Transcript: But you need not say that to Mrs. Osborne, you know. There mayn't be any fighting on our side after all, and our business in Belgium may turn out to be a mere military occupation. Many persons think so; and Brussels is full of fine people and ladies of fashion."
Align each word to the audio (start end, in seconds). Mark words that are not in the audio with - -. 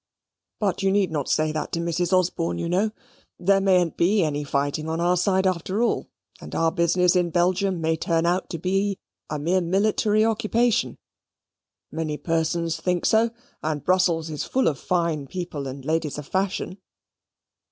But 0.59 0.81
you 0.81 0.91
need 0.91 1.11
not 1.11 1.29
say 1.29 1.51
that 1.51 1.71
to 1.73 1.79
Mrs. 1.79 2.11
Osborne, 2.11 2.57
you 2.57 2.67
know. 2.67 2.89
There 3.37 3.61
mayn't 3.61 3.97
be 3.97 4.23
any 4.23 4.43
fighting 4.43 4.89
on 4.89 4.99
our 4.99 5.15
side 5.15 5.45
after 5.45 5.83
all, 5.83 6.07
and 6.39 6.55
our 6.55 6.71
business 6.71 7.15
in 7.15 7.29
Belgium 7.29 7.79
may 7.81 7.97
turn 7.97 8.25
out 8.25 8.49
to 8.49 8.57
be 8.57 8.97
a 9.29 9.37
mere 9.37 9.61
military 9.61 10.25
occupation. 10.25 10.97
Many 11.91 12.17
persons 12.17 12.77
think 12.81 13.05
so; 13.05 13.29
and 13.61 13.83
Brussels 13.85 14.31
is 14.31 14.43
full 14.43 14.67
of 14.67 14.79
fine 14.79 15.27
people 15.27 15.67
and 15.67 15.85
ladies 15.85 16.17
of 16.17 16.25
fashion." 16.25 16.79